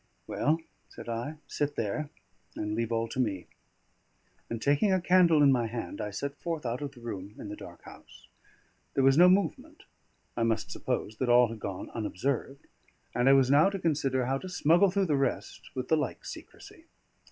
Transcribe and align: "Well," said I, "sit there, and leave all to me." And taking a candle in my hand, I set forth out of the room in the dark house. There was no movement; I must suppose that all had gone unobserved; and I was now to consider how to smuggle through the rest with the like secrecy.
"Well," 0.25 0.57
said 0.89 1.07
I, 1.07 1.35
"sit 1.45 1.75
there, 1.75 2.09
and 2.55 2.73
leave 2.73 2.91
all 2.91 3.07
to 3.09 3.19
me." 3.19 3.45
And 4.49 4.59
taking 4.59 4.91
a 4.91 4.99
candle 4.99 5.43
in 5.43 5.51
my 5.51 5.67
hand, 5.67 6.01
I 6.01 6.09
set 6.09 6.39
forth 6.39 6.65
out 6.65 6.81
of 6.81 6.93
the 6.93 6.99
room 7.01 7.35
in 7.37 7.49
the 7.49 7.55
dark 7.55 7.83
house. 7.83 8.27
There 8.95 9.03
was 9.03 9.15
no 9.15 9.29
movement; 9.29 9.83
I 10.35 10.41
must 10.41 10.71
suppose 10.71 11.17
that 11.17 11.29
all 11.29 11.49
had 11.49 11.59
gone 11.59 11.91
unobserved; 11.91 12.65
and 13.13 13.29
I 13.29 13.33
was 13.33 13.51
now 13.51 13.69
to 13.69 13.77
consider 13.77 14.25
how 14.25 14.39
to 14.39 14.49
smuggle 14.49 14.89
through 14.89 15.05
the 15.05 15.15
rest 15.15 15.69
with 15.75 15.89
the 15.89 15.97
like 15.97 16.25
secrecy. 16.25 16.85